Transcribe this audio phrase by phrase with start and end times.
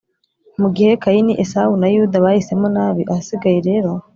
[0.59, 3.91] mu gihe Kayini Esawu na Yuda bahisemo nabi Ahasigaye rero